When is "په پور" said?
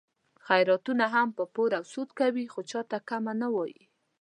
1.37-1.69